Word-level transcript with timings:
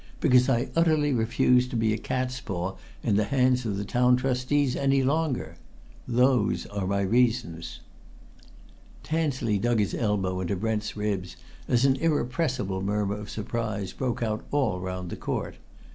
Because 0.19 0.49
I 0.49 0.69
utterly 0.75 1.13
refuse 1.13 1.67
to 1.67 1.75
be 1.75 1.93
a 1.93 1.97
cat's 1.99 2.41
paw 2.41 2.75
in 3.03 3.17
the 3.17 3.25
hands 3.25 3.67
of 3.67 3.77
the 3.77 3.85
Town 3.85 4.15
Trustees 4.15 4.75
any 4.75 5.03
longer! 5.03 5.57
Those 6.07 6.65
are 6.65 6.87
my 6.87 7.01
reasons." 7.01 7.81
Tansley 9.03 9.59
dug 9.59 9.77
his 9.77 9.93
elbow 9.93 10.39
into 10.41 10.55
Brent's 10.55 10.97
ribs 10.97 11.35
as 11.67 11.85
an 11.85 11.97
irrepressible 11.97 12.81
murmur 12.81 13.13
of 13.15 13.29
surprise 13.29 13.93
broke 13.93 14.23
out 14.23 14.43
all 14.51 14.79
round 14.79 15.11
the 15.11 15.15
court. 15.15 15.57